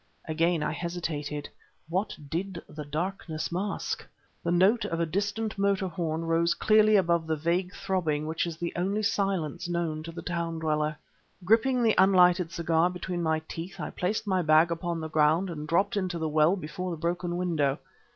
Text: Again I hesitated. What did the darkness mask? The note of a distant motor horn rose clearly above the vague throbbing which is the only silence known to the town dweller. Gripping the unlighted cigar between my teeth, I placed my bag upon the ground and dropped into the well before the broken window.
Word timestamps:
Again 0.27 0.63
I 0.63 0.71
hesitated. 0.71 1.47
What 1.87 2.17
did 2.27 2.59
the 2.67 2.85
darkness 2.85 3.51
mask? 3.51 4.03
The 4.43 4.49
note 4.51 4.83
of 4.83 4.99
a 4.99 5.05
distant 5.05 5.59
motor 5.59 5.87
horn 5.87 6.25
rose 6.25 6.55
clearly 6.55 6.95
above 6.95 7.27
the 7.27 7.35
vague 7.35 7.71
throbbing 7.71 8.25
which 8.25 8.47
is 8.47 8.57
the 8.57 8.73
only 8.75 9.03
silence 9.03 9.69
known 9.69 10.01
to 10.01 10.11
the 10.11 10.23
town 10.23 10.57
dweller. 10.57 10.97
Gripping 11.45 11.83
the 11.83 11.93
unlighted 11.99 12.51
cigar 12.51 12.89
between 12.89 13.21
my 13.21 13.43
teeth, 13.47 13.79
I 13.79 13.91
placed 13.91 14.25
my 14.25 14.41
bag 14.41 14.71
upon 14.71 14.99
the 15.01 15.07
ground 15.07 15.51
and 15.51 15.67
dropped 15.67 15.95
into 15.95 16.17
the 16.17 16.27
well 16.29 16.55
before 16.55 16.89
the 16.89 16.97
broken 16.97 17.37
window. 17.37 17.77